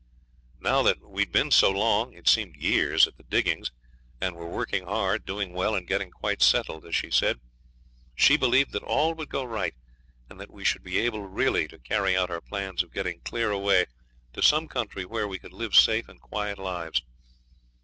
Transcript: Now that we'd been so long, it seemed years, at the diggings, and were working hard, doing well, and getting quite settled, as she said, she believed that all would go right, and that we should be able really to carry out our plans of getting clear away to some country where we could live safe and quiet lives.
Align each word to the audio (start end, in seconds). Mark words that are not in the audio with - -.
Now 0.59 0.81
that 0.81 0.99
we'd 1.07 1.31
been 1.31 1.51
so 1.51 1.69
long, 1.69 2.13
it 2.13 2.27
seemed 2.27 2.55
years, 2.55 3.05
at 3.05 3.17
the 3.17 3.23
diggings, 3.23 3.69
and 4.19 4.35
were 4.35 4.49
working 4.49 4.85
hard, 4.85 5.25
doing 5.25 5.53
well, 5.53 5.75
and 5.75 5.87
getting 5.87 6.09
quite 6.09 6.41
settled, 6.41 6.87
as 6.87 6.95
she 6.95 7.11
said, 7.11 7.39
she 8.15 8.35
believed 8.35 8.71
that 8.71 8.81
all 8.81 9.13
would 9.13 9.29
go 9.29 9.43
right, 9.43 9.75
and 10.27 10.39
that 10.41 10.49
we 10.49 10.63
should 10.65 10.81
be 10.81 10.97
able 10.97 11.21
really 11.27 11.67
to 11.67 11.77
carry 11.77 12.17
out 12.17 12.31
our 12.31 12.41
plans 12.41 12.81
of 12.81 12.91
getting 12.93 13.19
clear 13.19 13.51
away 13.51 13.85
to 14.33 14.41
some 14.41 14.67
country 14.67 15.05
where 15.05 15.27
we 15.27 15.37
could 15.37 15.53
live 15.53 15.75
safe 15.75 16.09
and 16.09 16.19
quiet 16.19 16.57
lives. 16.57 17.03